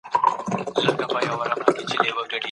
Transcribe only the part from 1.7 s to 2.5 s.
دی ناروا سوی